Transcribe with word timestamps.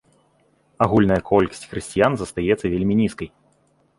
Агульная 0.85 1.17
колькасць 1.31 1.67
хрысціян 1.73 2.13
застаецца 2.21 2.65
вельмі 2.75 2.93
нізкай. 3.03 3.29